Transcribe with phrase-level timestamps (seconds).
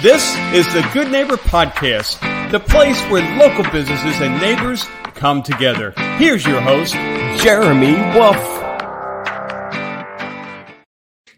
[0.00, 0.22] This
[0.54, 2.20] is the Good Neighbor Podcast,
[2.52, 5.92] the place where local businesses and neighbors come together.
[6.18, 6.94] Here's your host,
[7.42, 8.36] Jeremy Wolf.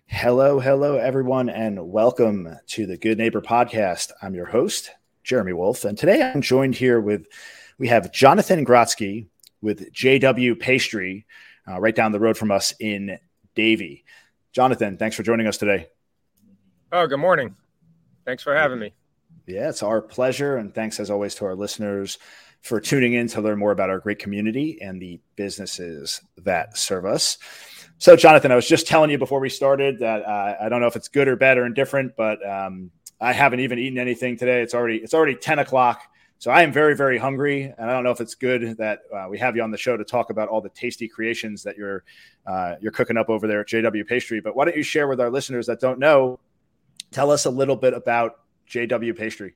[0.09, 4.11] Hello, hello, everyone, and welcome to the Good Neighbor Podcast.
[4.21, 4.91] I'm your host,
[5.25, 7.29] Jeremy Wolf, and today I'm joined here with
[7.79, 9.29] we have Jonathan Grotsky
[9.63, 11.25] with JW Pastry,
[11.67, 13.19] uh, right down the road from us in
[13.55, 14.05] Davie.
[14.53, 15.89] Jonathan, thanks for joining us today.
[16.93, 17.57] Oh, good morning.
[18.31, 18.93] Thanks for having me.
[19.49, 20.57] Yeah, it's our pleasure.
[20.57, 22.17] And thanks, as always, to our listeners
[22.61, 27.07] for tuning in to learn more about our great community and the businesses that serve
[27.07, 27.39] us.
[27.99, 30.87] So, Jonathan, I was just telling you before we started that uh, I don't know
[30.87, 34.63] if it's good or bad or indifferent, but um, I haven't even eaten anything today.
[34.63, 36.01] It's already it's already ten o'clock,
[36.39, 39.27] so I am very very hungry, and I don't know if it's good that uh,
[39.29, 42.05] we have you on the show to talk about all the tasty creations that you're
[42.47, 44.41] uh, you're cooking up over there at JW Pastry.
[44.41, 46.39] But why don't you share with our listeners that don't know
[47.11, 49.55] Tell us a little bit about JW Pastry.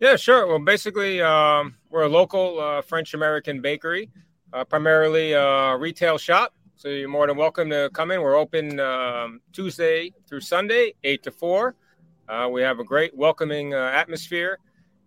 [0.00, 0.46] Yeah, sure.
[0.46, 4.10] Well, basically, um, we're a local uh, French American bakery,
[4.52, 6.54] uh, primarily a retail shop.
[6.76, 8.22] So you're more than welcome to come in.
[8.22, 11.74] We're open um, Tuesday through Sunday, 8 to 4.
[12.26, 14.58] Uh, we have a great welcoming uh, atmosphere,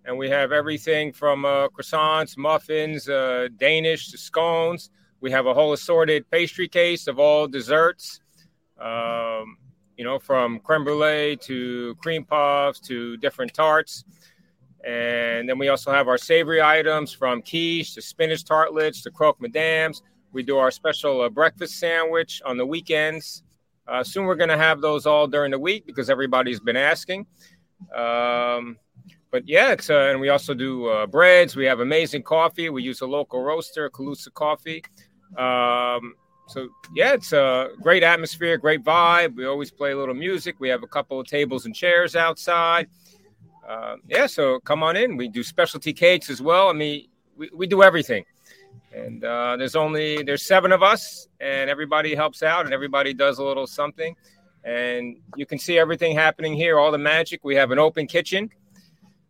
[0.05, 4.91] and we have everything from uh, croissants, muffins, uh, Danish to scones.
[5.21, 8.19] We have a whole assorted pastry case of all desserts.
[8.77, 9.57] Um,
[9.97, 14.03] you know, from creme brulee to cream puffs to different tarts.
[14.85, 19.39] And then we also have our savory items from quiche to spinach tartlets to croque
[19.39, 20.01] madames.
[20.33, 23.43] We do our special uh, breakfast sandwich on the weekends.
[23.87, 27.25] Uh, soon we're going to have those all during the week because everybody's been asking.
[27.95, 28.77] Um,
[29.31, 31.55] but yeah, it's uh, and we also do uh, breads.
[31.55, 32.69] We have amazing coffee.
[32.69, 34.83] We use a local roaster, Calusa Coffee.
[35.37, 36.13] Um,
[36.47, 39.35] so yeah, it's a great atmosphere, great vibe.
[39.35, 40.55] We always play a little music.
[40.59, 42.87] We have a couple of tables and chairs outside.
[43.67, 45.15] Uh, yeah, so come on in.
[45.15, 46.69] We do specialty cakes as well.
[46.69, 48.25] I mean, we, we do everything.
[48.93, 53.39] And uh, there's only there's seven of us, and everybody helps out, and everybody does
[53.39, 54.15] a little something.
[54.63, 57.43] And you can see everything happening here, all the magic.
[57.43, 58.49] We have an open kitchen,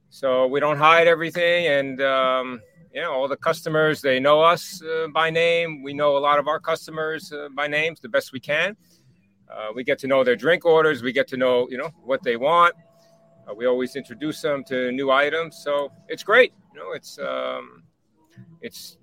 [0.10, 2.62] so we don't hide everything, and um,
[2.94, 5.82] you know, all the customers, they know us uh, by name.
[5.82, 8.78] We know a lot of our customers uh, by names the best we can.
[9.52, 11.02] Uh, we get to know their drink orders.
[11.02, 12.76] We get to know, you know, what they want.
[13.50, 15.60] Uh, we always introduce them to new items.
[15.64, 16.54] So it's great.
[16.74, 17.84] You know, it's, um,
[18.62, 18.98] it's,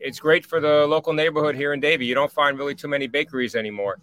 [0.00, 2.06] it's great for the local neighborhood here in Davie.
[2.06, 3.98] You don't find really too many bakeries anymore.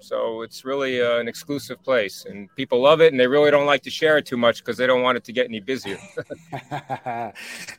[0.00, 3.66] So it's really uh, an exclusive place, and people love it, and they really don't
[3.66, 5.98] like to share it too much because they don't want it to get any busier.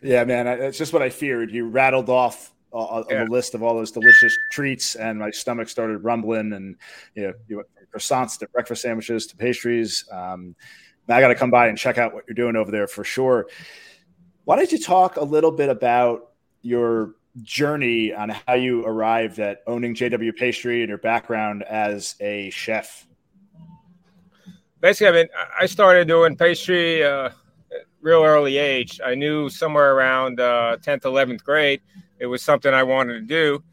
[0.01, 1.51] yeah, man, it's just what I feared.
[1.51, 3.25] You rattled off a, yeah.
[3.29, 6.53] list of all those delicious treats, and my stomach started rumbling.
[6.53, 6.75] And
[7.15, 10.05] you know, you went from croissants to breakfast sandwiches to pastries.
[10.11, 10.55] Um,
[11.07, 13.03] now I got to come by and check out what you're doing over there for
[13.03, 13.47] sure.
[14.45, 19.61] Why don't you talk a little bit about your journey on how you arrived at
[19.67, 23.07] owning JW Pastry and your background as a chef?
[24.79, 25.27] Basically, I mean,
[25.59, 27.29] I started doing pastry uh,
[28.01, 28.99] real early age.
[29.05, 31.81] I knew somewhere around uh, 10th, 11th grade,
[32.19, 33.63] it was something I wanted to do.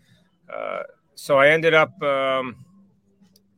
[0.52, 0.82] Uh,
[1.14, 2.56] so I ended up, um,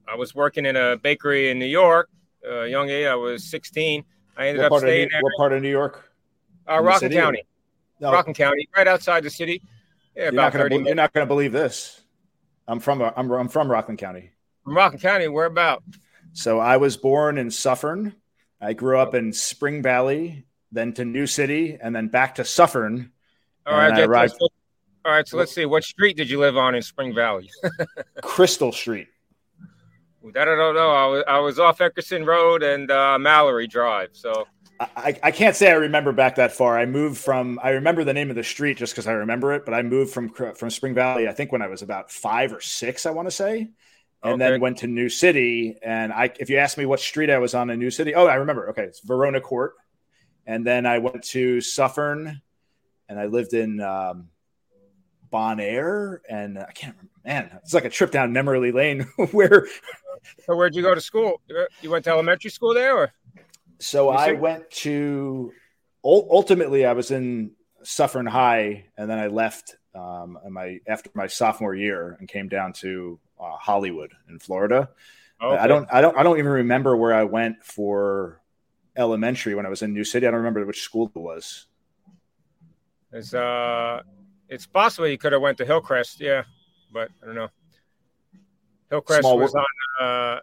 [0.09, 2.09] I was working in a bakery in New York.
[2.49, 4.05] Uh, young age, I was 16.
[4.37, 5.23] I ended what up staying there.
[5.23, 6.11] What part of New York?
[6.69, 7.45] Uh, Rockland County.
[8.01, 8.13] No.
[8.13, 9.63] Rockland County, right outside the city.
[10.21, 11.99] Yeah, you're not, gonna, you're not gonna believe this.
[12.69, 14.33] I'm from I'm, I'm from Rockland County.
[14.65, 15.83] From Rockland County, where about?
[16.35, 18.15] So I was born in Suffern.
[18.61, 23.13] I grew up in Spring Valley, then to New City, and then back to Suffern.
[23.65, 24.35] All right, arrived...
[24.43, 24.51] all
[25.07, 25.27] right.
[25.27, 25.65] So let's see.
[25.65, 27.51] What street did you live on in Spring Valley?
[28.23, 29.09] Crystal Street.
[30.35, 30.91] That I don't know.
[30.91, 34.11] I was I was off Eckerson Road and uh, Mallory Drive.
[34.13, 34.47] So
[34.79, 36.79] I, I can't say I remember back that far.
[36.79, 39.65] I moved from I remember the name of the street just because I remember it,
[39.65, 41.29] but I moved from from Spring Valley.
[41.29, 43.71] I think when I was about five or six, I want to say,
[44.23, 44.51] and okay.
[44.51, 45.77] then went to New City.
[45.83, 48.27] And I, if you ask me what street I was on in New City, oh,
[48.27, 48.71] I remember.
[48.71, 49.75] Okay, it's Verona Court,
[50.47, 52.41] and then I went to Suffern,
[53.09, 54.29] and I lived in um,
[55.31, 57.10] Bon Air, and I can't remember.
[57.25, 59.03] Man, it's like a trip down memory lane.
[59.31, 59.67] where?
[60.47, 61.41] So where'd you go to school?
[61.83, 63.13] You went to elementary school there, or?
[63.79, 65.53] So I went to
[66.05, 67.53] ultimately I was in
[67.83, 72.73] Suffern High, and then I left um, my after my sophomore year and came down
[72.75, 74.91] to uh, Hollywood in Florida.
[75.43, 75.57] Okay.
[75.57, 78.41] I don't I don't I don't even remember where I went for
[78.97, 80.27] elementary when I was in New City.
[80.27, 81.67] I don't remember which school it was.
[83.13, 84.03] It's uh,
[84.49, 86.45] it's possible you could have went to Hillcrest, yeah,
[86.93, 87.49] but I don't know.
[88.91, 89.65] Hillcrest Small was on.
[90.01, 90.41] Uh,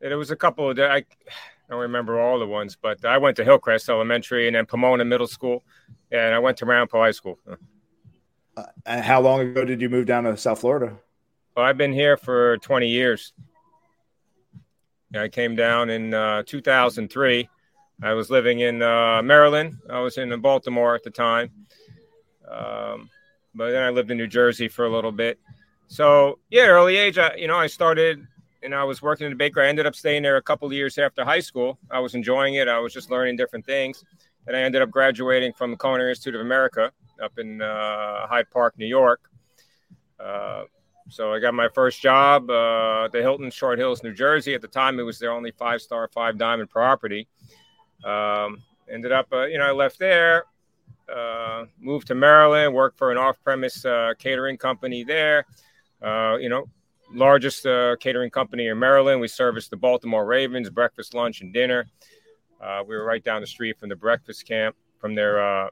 [0.00, 1.04] there was a couple of I I
[1.68, 5.28] don't remember all the ones, but I went to Hillcrest Elementary and then Pomona Middle
[5.28, 5.62] School,
[6.10, 7.38] and I went to Ramapo High School.
[8.56, 10.96] Uh, and how long ago did you move down to South Florida?
[11.56, 13.32] Well, I've been here for 20 years.
[15.14, 17.48] I came down in uh, 2003.
[18.02, 19.76] I was living in uh, Maryland.
[19.88, 21.50] I was in Baltimore at the time.
[22.50, 23.10] Um,
[23.54, 25.38] but then I lived in New Jersey for a little bit.
[25.88, 28.26] So yeah, early age, I, you know, I started
[28.62, 29.66] and I was working in the bakery.
[29.66, 31.78] I ended up staying there a couple years after high school.
[31.90, 32.68] I was enjoying it.
[32.68, 34.04] I was just learning different things.
[34.46, 36.92] And I ended up graduating from the Culinary Institute of America
[37.22, 39.20] up in uh, Hyde Park, New York.
[40.18, 40.64] Uh,
[41.08, 44.54] so I got my first job uh, at the Hilton Short Hills, New Jersey.
[44.54, 47.26] At the time, it was their only five star, five diamond property.
[48.04, 50.44] Um, ended up, uh, you know, I left there,
[51.14, 55.44] uh, moved to Maryland, worked for an off premise uh, catering company there.
[56.02, 56.66] Uh, you know,
[57.12, 59.20] largest uh, catering company in Maryland.
[59.20, 61.86] We serviced the Baltimore Ravens breakfast, lunch, and dinner.
[62.86, 65.70] we were right down the street from the breakfast camp, from their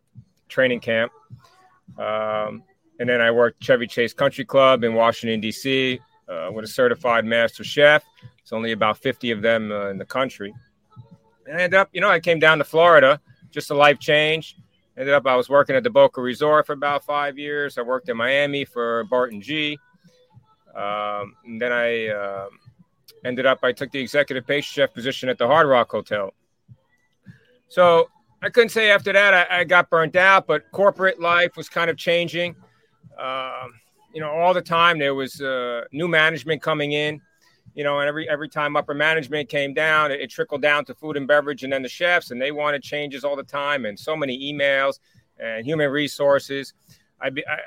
[0.48, 1.12] training camp.
[1.98, 2.62] Um,
[3.00, 6.00] and then I worked Chevy Chase Country Club in Washington, D.C.
[6.28, 8.04] Uh, with a certified master chef.
[8.40, 10.52] It's only about 50 of them uh, in the country.
[11.46, 13.20] And I ended up, you know, I came down to Florida,
[13.50, 14.56] just a life change.
[14.98, 17.78] Ended up, I was working at the Boca Resort for about five years.
[17.78, 19.78] I worked in Miami for Barton G.
[20.74, 22.48] Um, and then I uh,
[23.24, 26.34] ended up, I took the executive pastry chef position at the Hard Rock Hotel.
[27.68, 28.08] So
[28.42, 31.90] I couldn't say after that I, I got burnt out, but corporate life was kind
[31.90, 32.56] of changing.
[33.16, 33.74] Um,
[34.12, 37.20] you know, all the time there was uh, new management coming in.
[37.78, 40.96] You know, and every every time upper management came down, it, it, trickled down to
[40.96, 43.96] food and beverage, and then the chefs, and they wanted changes all the time, and
[43.96, 44.98] so many emails
[45.38, 46.74] and human resources.
[47.20, 47.58] I, I,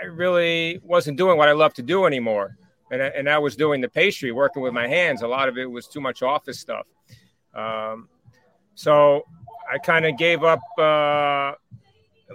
[0.00, 2.56] I really wasn't doing what I love to do anymore,
[2.92, 5.22] and and I was doing the pastry, working with my hands.
[5.22, 6.86] A lot of it was too much office stuff.
[7.54, 8.08] Um,
[8.76, 9.24] so
[9.68, 10.60] I kind of gave up.
[10.78, 11.54] Uh,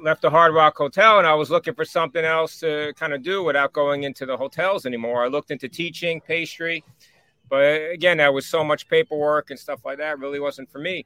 [0.02, 3.24] left the Hard Rock Hotel and I was looking for something else to kind of
[3.24, 5.24] do without going into the hotels anymore.
[5.24, 6.84] I looked into teaching pastry,
[7.50, 10.20] but again, that was so much paperwork and stuff like that.
[10.20, 11.06] Really wasn't for me.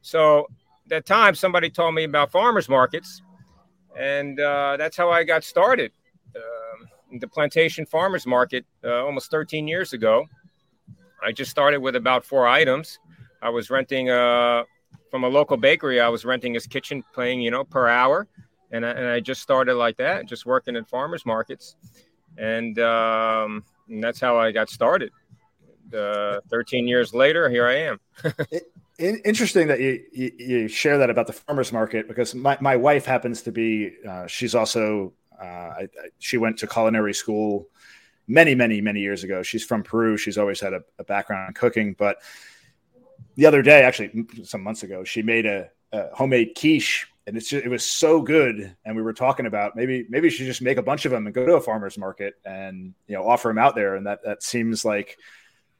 [0.00, 0.46] So
[0.88, 3.22] that time, somebody told me about farmers markets,
[3.96, 5.92] and uh, that's how I got started.
[6.34, 6.86] Uh,
[7.18, 10.26] the plantation farmers market uh, almost 13 years ago.
[11.22, 12.98] I just started with about four items.
[13.42, 14.64] I was renting a
[15.12, 16.00] from a local bakery.
[16.00, 18.26] I was renting his kitchen, paying you know per hour,
[18.72, 21.76] and I, and I just started like that, just working at farmers markets,
[22.38, 25.12] and, um, and that's how I got started.
[25.94, 28.00] Uh, 13 years later, here I am.
[28.98, 32.76] it, interesting that you, you, you share that about the farmers market because my, my
[32.76, 37.68] wife happens to be uh, she's also uh, I, I, she went to culinary school
[38.26, 39.42] many many many years ago.
[39.42, 40.16] She's from Peru.
[40.16, 42.22] She's always had a, a background in cooking, but
[43.34, 47.48] the other day, actually some months ago, she made a, a homemade quiche, and it's
[47.48, 48.74] just, it was so good.
[48.84, 51.34] And we were talking about maybe maybe she just make a bunch of them and
[51.34, 53.94] go to a farmer's market and you know offer them out there.
[53.96, 55.16] And that that seems like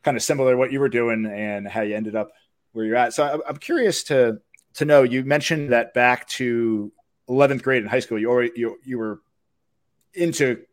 [0.03, 2.31] kind of similar to what you were doing and how you ended up
[2.73, 3.13] where you're at.
[3.13, 4.41] So I'm curious to
[4.75, 5.03] to know.
[5.03, 6.93] You mentioned that back to
[7.29, 9.21] 11th grade in high school, you already you you were
[10.15, 10.65] into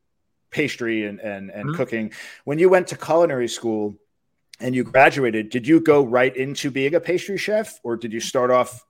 [0.51, 1.75] pastry and and, and mm-hmm.
[1.75, 2.13] cooking.
[2.43, 3.95] When you went to culinary school
[4.59, 8.19] and you graduated, did you go right into being a pastry chef, or did you
[8.19, 8.85] start off?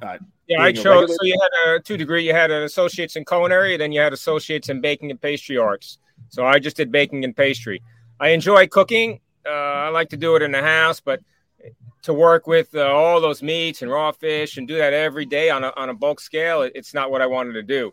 [0.00, 1.08] Uh, yeah, I chose.
[1.08, 2.24] So you had a two degree.
[2.26, 5.98] You had an associates in culinary, then you had associates in baking and pastry arts.
[6.28, 7.82] So I just did baking and pastry.
[8.20, 9.20] I enjoy cooking.
[9.46, 11.20] Uh, I like to do it in the house, but
[12.02, 15.50] to work with uh, all those meats and raw fish and do that every day
[15.50, 17.92] on a, on a bulk scale, it, it's not what I wanted to do.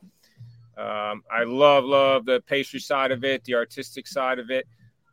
[0.77, 4.67] Um, I love love the pastry side of it, the artistic side of it.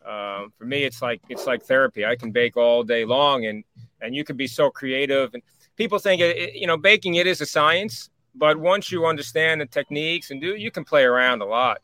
[0.06, 2.04] Um, for me, it's like it's like therapy.
[2.04, 3.64] I can bake all day long, and
[4.00, 5.32] and you can be so creative.
[5.35, 5.42] And
[5.76, 9.66] people think it, you know baking it is a science, but once you understand the
[9.66, 11.78] techniques and do, you can play around a lot.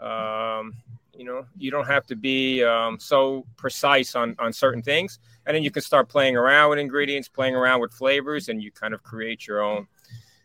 [0.00, 0.74] Um,
[1.14, 5.54] you know, you don't have to be um, so precise on on certain things, and
[5.54, 8.94] then you can start playing around with ingredients, playing around with flavors, and you kind
[8.94, 9.86] of create your own,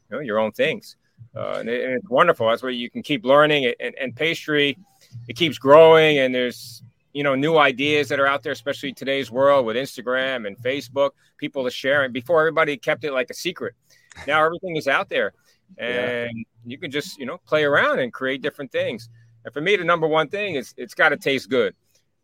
[0.09, 0.95] you know, your own things.
[1.35, 2.47] Uh, and, it, and, it's wonderful.
[2.49, 3.73] That's where you can keep learning.
[3.79, 4.77] And, and pastry,
[5.27, 6.82] it keeps growing, and there's
[7.13, 11.11] you know new ideas that are out there especially today's world with instagram and facebook
[11.43, 13.73] people are sharing before everybody kept it like a secret.
[14.25, 15.33] Now everything is out there.
[15.77, 16.43] And yeah.
[16.63, 19.09] you can just you know play around and create different things.
[19.43, 21.75] And for me the number one thing is it's got to taste good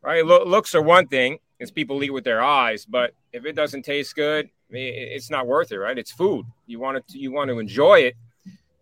[0.01, 0.25] right?
[0.25, 3.83] Lo- looks are one thing is people eat with their eyes but if it doesn't
[3.83, 5.97] taste good it's not worth it right?
[5.97, 6.45] It's food.
[6.65, 8.15] You want to you want to enjoy it.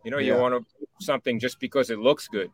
[0.03, 2.51] You know you want to something just because it looks good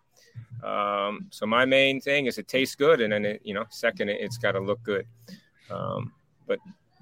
[0.63, 4.09] um, so my main thing is it tastes good, and then it, you know, second,
[4.09, 5.05] it, has got to look good.
[5.69, 6.13] Um,
[6.47, 6.59] but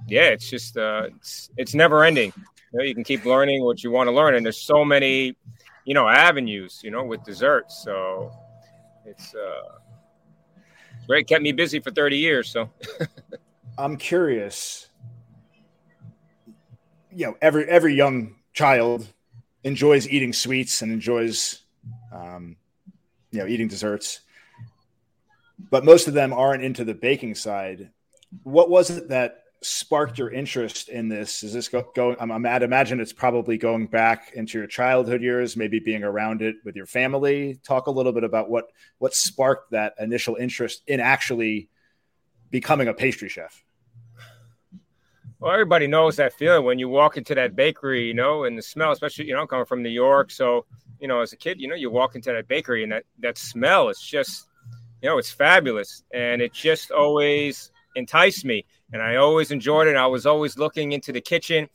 [0.07, 2.33] yeah, it's just uh, it's it's never ending.
[2.73, 5.35] You, know, you can keep learning what you want to learn, and there's so many,
[5.85, 7.83] you know, avenues, you know, with desserts.
[7.83, 8.31] So
[9.05, 9.77] it's uh,
[11.05, 11.27] great.
[11.27, 12.50] Kept me busy for 30 years.
[12.50, 12.69] So
[13.77, 14.89] I'm curious.
[17.13, 19.07] You know, every every young child
[19.63, 21.61] enjoys eating sweets and enjoys,
[22.11, 22.55] um,
[23.31, 24.21] you know, eating desserts.
[25.69, 27.89] But most of them aren't into the baking side.
[28.43, 31.43] What was it that sparked your interest in this?
[31.43, 32.15] Is this go, going?
[32.19, 36.55] I'm, I'd imagine it's probably going back into your childhood years, maybe being around it
[36.65, 37.59] with your family.
[37.63, 41.69] Talk a little bit about what what sparked that initial interest in actually
[42.50, 43.63] becoming a pastry chef.
[45.39, 48.61] Well, everybody knows that feeling when you walk into that bakery, you know, and the
[48.61, 50.29] smell, especially, you know, coming from New York.
[50.29, 50.65] So,
[51.01, 53.38] you know, as a kid, you know, you walk into that bakery and that, that
[53.38, 54.48] smell is just,
[55.01, 56.03] you know, it's fabulous.
[56.13, 58.65] And it just always enticed me.
[58.93, 59.96] And I always enjoyed it.
[59.96, 61.67] I was always looking into the kitchen,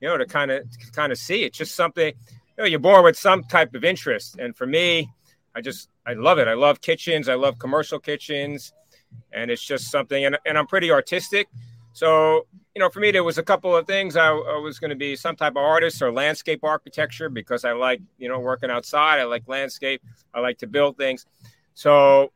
[0.00, 3.04] you know, to kind of, kind of see it's Just something, you know, you're born
[3.04, 4.38] with some type of interest.
[4.38, 5.10] And for me,
[5.54, 6.48] I just, I love it.
[6.48, 7.28] I love kitchens.
[7.28, 8.72] I love commercial kitchens.
[9.32, 11.48] And it's just something, and, and I'm pretty artistic.
[11.92, 14.16] So, you know, for me, there was a couple of things.
[14.16, 17.72] I, I was going to be some type of artist or landscape architecture because I
[17.72, 19.18] like, you know, working outside.
[19.18, 20.02] I like landscape.
[20.32, 21.26] I like to build things.
[21.74, 22.32] So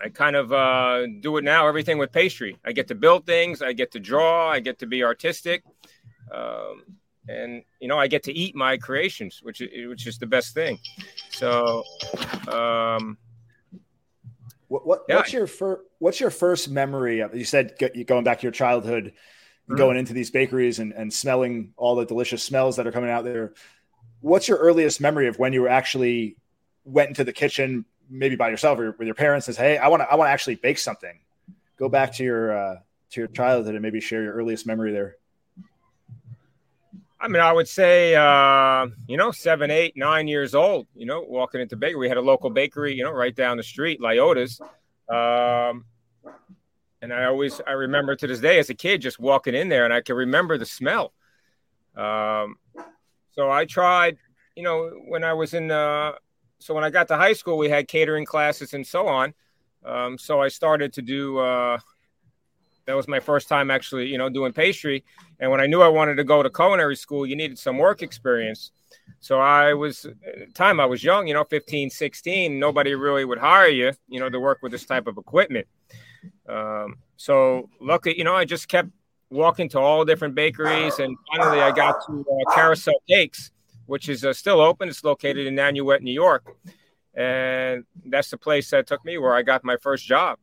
[0.00, 2.56] I kind of uh, do it now, everything with pastry.
[2.64, 3.62] I get to build things.
[3.62, 4.50] I get to draw.
[4.50, 5.62] I get to be artistic.
[6.32, 6.84] Um,
[7.28, 10.78] and, you know, I get to eat my creations, which, which is the best thing.
[11.30, 11.84] So,
[12.48, 13.16] um,
[14.70, 15.16] what, what yeah.
[15.16, 17.74] what's your first what's your first memory of you said
[18.06, 19.76] going back to your childhood mm-hmm.
[19.76, 23.24] going into these bakeries and, and smelling all the delicious smells that are coming out
[23.24, 23.52] there
[24.20, 26.36] what's your earliest memory of when you actually
[26.84, 29.88] went into the kitchen maybe by yourself or with your parents and say hey i
[29.88, 31.18] want to i want to actually bake something
[31.76, 32.76] go back to your uh,
[33.10, 35.16] to your childhood and maybe share your earliest memory there
[37.22, 41.20] I mean, I would say, uh, you know, seven, eight, nine years old, you know,
[41.20, 41.98] walking into bakery.
[41.98, 44.58] We had a local bakery, you know, right down the street, Lyota's.
[45.08, 45.84] Um,
[47.02, 49.84] and I always, I remember to this day as a kid just walking in there
[49.84, 51.12] and I can remember the smell.
[51.94, 52.56] Um,
[53.32, 54.16] so I tried,
[54.56, 56.12] you know, when I was in, uh,
[56.58, 59.34] so when I got to high school, we had catering classes and so on.
[59.84, 61.78] Um, so I started to do, uh,
[62.90, 65.04] that was my first time actually, you know, doing pastry.
[65.38, 68.02] And when I knew I wanted to go to culinary school, you needed some work
[68.02, 68.72] experience.
[69.20, 70.06] So I was
[70.54, 74.28] time I was young, you know, 15, 16, nobody really would hire you, you know,
[74.28, 75.68] to work with this type of equipment.
[76.48, 78.88] Um, so lucky, you know, I just kept
[79.30, 83.52] walking to all different bakeries and finally I got to uh, Carousel Cakes,
[83.86, 84.88] which is uh, still open.
[84.88, 86.56] It's located in Nanuet, New York.
[87.14, 90.38] And that's the place that took me where I got my first job.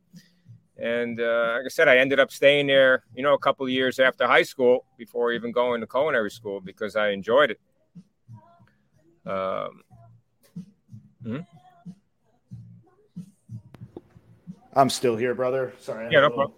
[0.78, 3.72] And uh, like I said, I ended up staying there, you know, a couple of
[3.72, 7.60] years after high school before even going to culinary school because I enjoyed it.
[9.26, 9.82] Um,
[11.22, 11.38] hmm?
[14.74, 15.72] I'm still here, brother.
[15.80, 16.08] Sorry.
[16.12, 16.52] Yeah, no problem.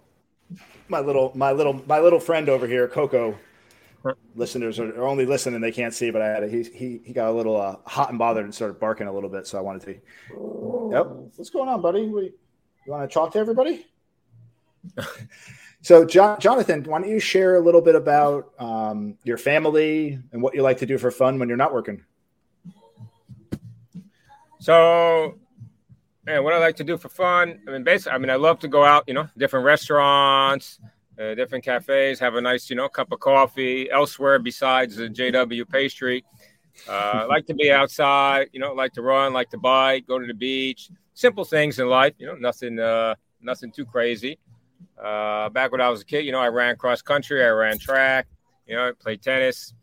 [0.87, 3.37] My little, my little, my little friend over here, Coco.
[4.35, 6.09] Listeners are, are, only listening; they can't see.
[6.09, 8.53] But I had a, he he he got a little uh, hot and bothered and
[8.53, 9.45] started barking a little bit.
[9.45, 9.91] So I wanted to.
[9.91, 11.05] Yep.
[11.35, 12.07] What's going on, buddy?
[12.07, 12.33] What, you
[12.87, 13.85] want to talk to everybody?
[15.81, 20.41] So, John, Jonathan, why don't you share a little bit about um, your family and
[20.41, 22.03] what you like to do for fun when you're not working?
[24.59, 25.39] So,
[26.25, 28.59] man, what I like to do for fun, I mean, basically, I mean, I love
[28.59, 30.79] to go out, you know, different restaurants,
[31.19, 35.67] uh, different cafes, have a nice, you know, cup of coffee elsewhere besides the JW
[35.67, 36.23] pastry.
[36.87, 40.19] Uh, I like to be outside, you know, like to run, like to bike, go
[40.19, 44.37] to the beach, simple things in life, you know, nothing, uh, nothing too crazy.
[45.01, 47.79] Uh, back when I was a kid, you know, I ran cross country, I ran
[47.79, 48.27] track,
[48.67, 49.73] you know, I played tennis.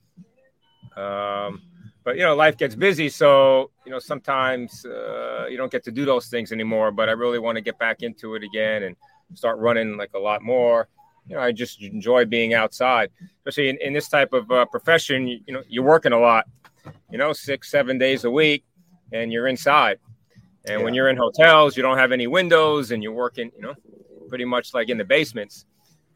[0.97, 1.63] Um,
[2.09, 5.93] but you know, life gets busy, so you know sometimes uh, you don't get to
[5.93, 6.91] do those things anymore.
[6.91, 8.97] But I really want to get back into it again and
[9.35, 10.89] start running like a lot more.
[11.29, 15.27] You know, I just enjoy being outside, especially in, in this type of uh, profession.
[15.27, 16.47] You, you know, you're working a lot.
[17.11, 18.65] You know, six, seven days a week,
[19.13, 19.99] and you're inside.
[20.65, 20.85] And yeah.
[20.85, 23.51] when you're in hotels, you don't have any windows, and you're working.
[23.55, 23.75] You know,
[24.29, 25.67] pretty much like in the basements.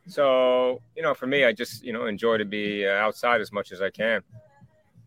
[0.09, 3.53] So, you know, for me, I just, you know, enjoy to be uh, outside as
[3.53, 4.23] much as I can.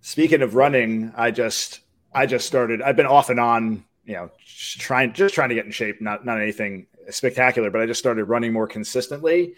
[0.02, 1.82] Speaking of running, I just,
[2.14, 5.56] I just started, I've been off and on, you know, just trying, just trying to
[5.56, 9.56] get in shape, not, not anything spectacular, but I just started running more consistently.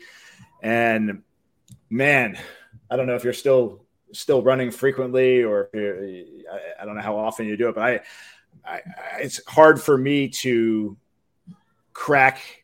[0.64, 1.22] And
[1.90, 2.40] man,
[2.90, 7.18] I don't know if you're still, still running frequently or I, I don't know how
[7.18, 8.00] often you do it, but I,
[8.66, 8.82] I,
[9.20, 10.98] it's hard for me to
[11.94, 12.64] crack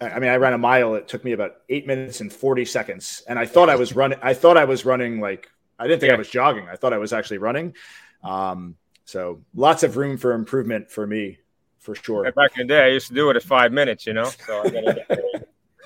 [0.00, 0.94] I mean, I ran a mile.
[0.94, 3.22] It took me about eight minutes and 40 seconds.
[3.28, 4.18] And I thought I was running.
[4.22, 6.16] I thought I was running like, I didn't think yeah.
[6.16, 6.68] I was jogging.
[6.68, 7.74] I thought I was actually running.
[8.22, 11.38] Um, so lots of room for improvement for me,
[11.78, 12.30] for sure.
[12.32, 14.30] Back in the day, I used to do it at five minutes, you know?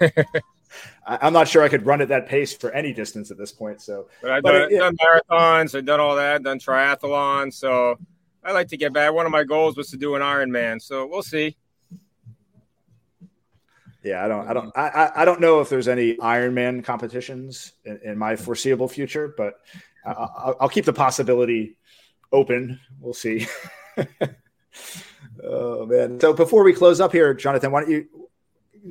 [0.01, 0.11] So
[1.07, 3.81] I'm not sure I could run at that pace for any distance at this point.
[3.81, 7.55] So, but I've done, it, done marathons, I've done all that, done triathlons.
[7.55, 7.97] So
[8.43, 9.13] I like to get back.
[9.13, 10.83] One of my goals was to do an Ironman.
[10.83, 11.57] So we'll see.
[14.05, 17.73] Yeah, I don't, I don't, um, I, I don't know if there's any Ironman competitions
[17.87, 19.55] in, in my foreseeable future, but
[20.05, 21.79] I'll, I'll, keep the possibility
[22.31, 22.79] open.
[23.01, 23.47] We'll see.
[25.43, 26.21] oh man!
[26.21, 28.07] So before we close up here, Jonathan, why don't you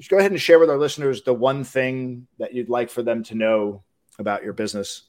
[0.10, 3.24] go ahead and share with our listeners the one thing that you'd like for them
[3.26, 3.84] to know
[4.18, 5.04] about your business?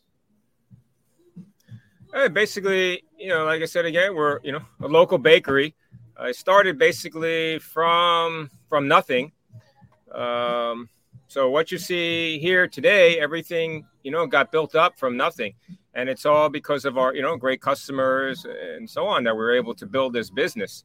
[2.12, 5.74] Hey, basically, you know, like I said again, we're you know a local bakery.
[6.14, 9.32] I started basically from from nothing
[10.14, 10.88] um,
[11.26, 15.54] so what you see here today, everything you know got built up from nothing,
[15.94, 19.54] and it's all because of our you know great customers and so on that we're
[19.54, 20.84] able to build this business.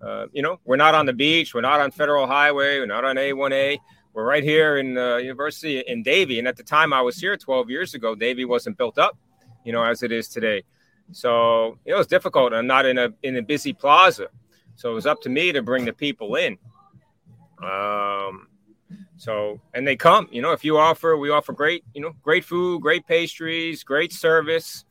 [0.00, 3.04] Uh, you know, we're not on the beach, we're not on Federal Highway, we're not
[3.04, 3.78] on A1A.
[4.12, 7.36] We're right here in the University in Davie, and at the time I was here
[7.36, 9.16] 12 years ago, Davie wasn't built up,
[9.64, 10.64] you know, as it is today.
[11.12, 12.52] So know, it's difficult.
[12.52, 14.28] I'm not in a in a busy plaza,
[14.74, 16.58] so it was up to me to bring the people in.
[17.62, 18.48] Um,
[19.20, 22.42] so, and they come, you know, if you offer, we offer great, you know, great
[22.42, 24.86] food, great pastries, great service.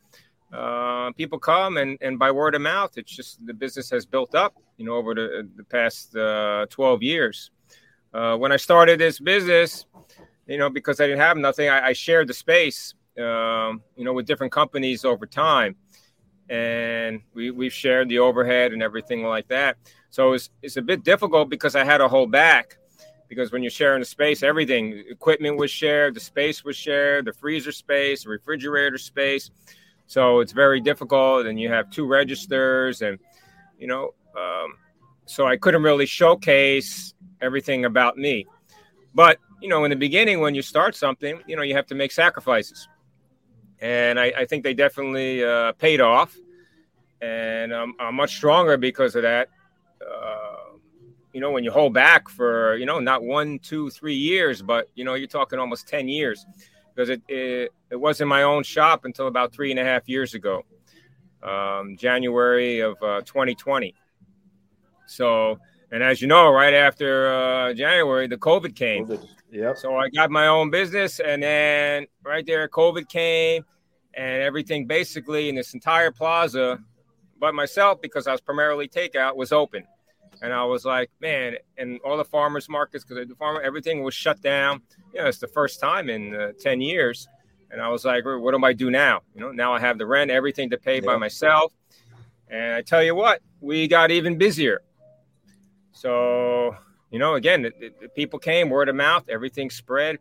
[0.52, 4.36] Uh, people come and, and by word of mouth, it's just the business has built
[4.36, 7.50] up, you know, over the, the past uh, 12 years.
[8.14, 9.86] Uh, when I started this business,
[10.46, 14.12] you know, because I didn't have nothing, I, I shared the space, um, you know,
[14.12, 15.74] with different companies over time.
[16.48, 19.76] And we, we've shared the overhead and everything like that.
[20.10, 22.76] So it's, it's a bit difficult because I had to hold back
[23.30, 27.32] because when you're sharing the space, everything equipment was shared, the space was shared, the
[27.32, 29.52] freezer space, refrigerator space.
[30.08, 31.46] So it's very difficult.
[31.46, 33.20] And you have two registers, and
[33.78, 34.74] you know, um,
[35.26, 38.46] so I couldn't really showcase everything about me.
[39.14, 41.94] But you know, in the beginning, when you start something, you know, you have to
[41.94, 42.88] make sacrifices,
[43.80, 46.36] and I, I think they definitely uh, paid off.
[47.22, 49.50] And I'm much stronger because of that.
[51.32, 54.88] You know, when you hold back for, you know, not one, two, three years, but,
[54.94, 56.44] you know, you're talking almost 10 years
[56.94, 60.34] because it, it, it wasn't my own shop until about three and a half years
[60.34, 60.64] ago,
[61.42, 63.94] um, January of uh, 2020.
[65.06, 65.58] So,
[65.92, 69.06] and as you know, right after uh, January, the COVID came.
[69.06, 69.26] COVID.
[69.52, 69.78] Yep.
[69.78, 73.64] So I got my own business, and then right there, COVID came,
[74.14, 76.78] and everything basically in this entire plaza,
[77.40, 79.84] but myself, because I was primarily takeout, was open
[80.42, 84.14] and I was like, man, and all the farmers markets because the farmer everything was
[84.14, 84.82] shut down.
[85.12, 87.28] You know, it's the first time in uh, ten years,
[87.70, 89.20] and I was like, what do I do now?
[89.34, 91.06] You know, now I have the rent, everything to pay yeah.
[91.06, 91.72] by myself,
[92.48, 94.82] and I tell you what, we got even busier.
[95.92, 96.76] So
[97.10, 100.18] you know, again, the, the people came, word of mouth, everything spread.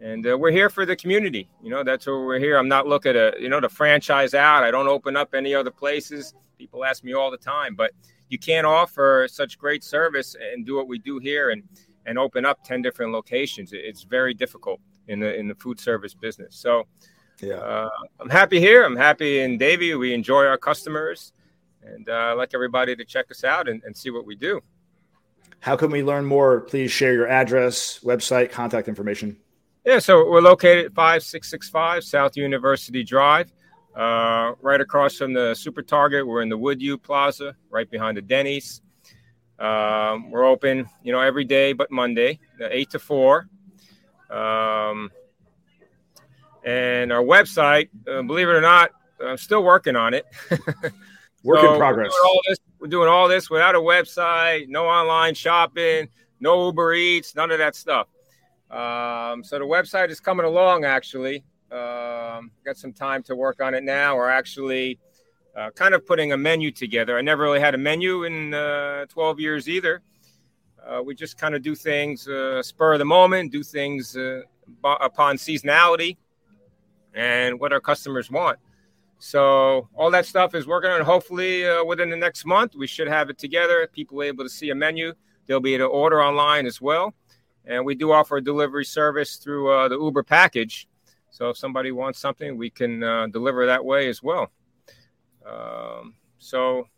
[0.00, 1.48] And uh, we're here for the community.
[1.62, 2.56] You know, that's where we're here.
[2.56, 4.62] I'm not looking to, you know, to franchise out.
[4.62, 6.34] I don't open up any other places.
[6.56, 7.92] People ask me all the time, but
[8.28, 11.62] you can't offer such great service and do what we do here and
[12.06, 13.70] and open up 10 different locations.
[13.72, 16.56] It's very difficult in the in the food service business.
[16.56, 16.84] So
[17.40, 17.56] yeah.
[17.56, 18.84] uh, i'm happy here.
[18.84, 19.94] I'm happy in davie.
[19.94, 21.32] We enjoy our customers.
[21.82, 24.60] And uh, i'd like everybody to check us out and, and see what we do.
[25.60, 26.60] How can we learn more?
[26.60, 29.36] Please share your address website contact information.
[29.84, 33.52] Yeah so we're located at 5665 south university drive
[33.94, 38.22] uh, right across from the Super Target, we're in the Woodview Plaza, right behind the
[38.22, 38.80] Denny's.
[39.58, 43.48] Um, we're open, you know, every day but Monday, eight to four.
[44.30, 45.10] Um,
[46.64, 48.90] and our website, uh, believe it or not,
[49.24, 50.26] I'm still working on it.
[51.44, 52.12] Work so in progress.
[52.12, 56.08] We're doing, this, we're doing all this without a website, no online shopping,
[56.40, 58.08] no Uber Eats, none of that stuff.
[58.70, 61.44] Um, so the website is coming along, actually.
[61.70, 64.16] Um, got some time to work on it now.
[64.16, 64.98] We're actually
[65.54, 67.18] uh, kind of putting a menu together.
[67.18, 70.00] I never really had a menu in uh, 12 years either.
[70.86, 74.40] Uh, we just kind of do things uh, spur of the moment, do things uh,
[74.82, 76.16] upon seasonality
[77.12, 78.58] and what our customers want.
[79.18, 81.00] So all that stuff is working on.
[81.02, 83.86] Hopefully, uh, within the next month, we should have it together.
[83.92, 85.12] People able to see a menu.
[85.46, 87.14] They'll be able to order online as well.
[87.64, 90.88] And we do offer a delivery service through the Uber package.
[91.38, 94.50] So if somebody wants something, we can uh, deliver that way as well.
[95.46, 96.88] Um, so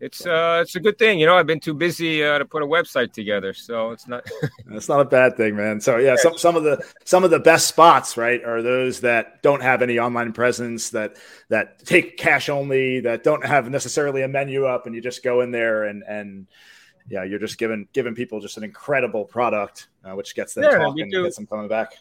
[0.00, 1.20] it's uh, it's a good thing.
[1.20, 4.26] You know, I've been too busy uh, to put a website together, so it's not.
[4.70, 5.78] it's not a bad thing, man.
[5.78, 9.42] So yeah, some some of the some of the best spots, right, are those that
[9.42, 11.18] don't have any online presence, that
[11.50, 15.42] that take cash only, that don't have necessarily a menu up, and you just go
[15.42, 16.46] in there and and
[17.10, 20.78] yeah, you're just giving giving people just an incredible product, uh, which gets them yeah,
[20.78, 21.92] talking and gets them coming back.